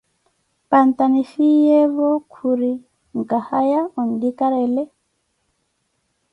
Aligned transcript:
Panta 0.69 1.03
nifhiyevo, 1.13 2.09
khuri, 2.31 2.71
nkahaya 3.19 3.81
onlikarele. 3.99 4.83